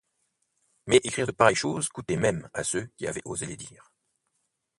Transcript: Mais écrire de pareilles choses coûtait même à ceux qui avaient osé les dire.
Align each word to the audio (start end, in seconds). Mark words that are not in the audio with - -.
Mais 0.87 0.97
écrire 1.03 1.27
de 1.27 1.31
pareilles 1.31 1.53
choses 1.53 1.87
coûtait 1.89 2.17
même 2.17 2.49
à 2.55 2.63
ceux 2.63 2.87
qui 2.97 3.05
avaient 3.05 3.21
osé 3.23 3.45
les 3.45 3.55
dire. 3.55 3.91